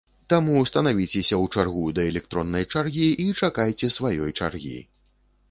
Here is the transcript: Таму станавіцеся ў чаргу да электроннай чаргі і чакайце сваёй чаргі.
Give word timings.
Таму 0.33 0.61
станавіцеся 0.69 1.35
ў 1.43 1.51
чаргу 1.55 1.83
да 1.99 2.07
электроннай 2.13 2.65
чаргі 2.75 3.07
і 3.27 3.29
чакайце 3.45 3.93
сваёй 3.99 4.35
чаргі. 4.39 4.75